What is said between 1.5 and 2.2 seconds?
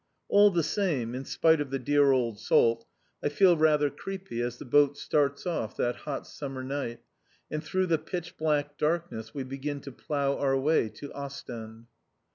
of the dear